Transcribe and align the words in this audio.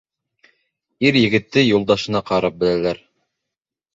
Ир-егетте 1.09 1.63
юлдашына 1.67 2.21
ҡарап 2.31 2.57
беләләр. 2.63 3.03